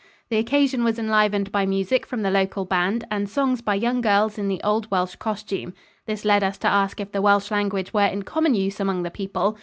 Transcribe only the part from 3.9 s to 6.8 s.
girls in the old Welsh costume. This led us to